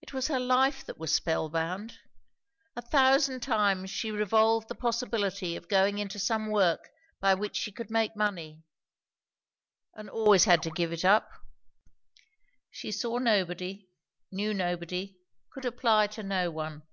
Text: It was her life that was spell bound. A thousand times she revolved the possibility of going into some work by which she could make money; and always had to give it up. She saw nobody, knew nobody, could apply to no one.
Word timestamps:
It 0.00 0.14
was 0.14 0.28
her 0.28 0.40
life 0.40 0.86
that 0.86 0.96
was 0.96 1.14
spell 1.14 1.50
bound. 1.50 1.98
A 2.76 2.80
thousand 2.80 3.40
times 3.40 3.90
she 3.90 4.10
revolved 4.10 4.68
the 4.68 4.74
possibility 4.74 5.54
of 5.54 5.68
going 5.68 5.98
into 5.98 6.18
some 6.18 6.50
work 6.50 6.88
by 7.20 7.34
which 7.34 7.54
she 7.54 7.70
could 7.70 7.90
make 7.90 8.16
money; 8.16 8.62
and 9.92 10.08
always 10.08 10.44
had 10.44 10.62
to 10.62 10.70
give 10.70 10.94
it 10.94 11.04
up. 11.04 11.30
She 12.70 12.90
saw 12.90 13.18
nobody, 13.18 13.86
knew 14.32 14.54
nobody, 14.54 15.18
could 15.50 15.66
apply 15.66 16.06
to 16.06 16.22
no 16.22 16.50
one. 16.50 16.84